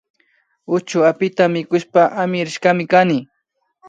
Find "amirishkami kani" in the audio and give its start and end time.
2.21-3.19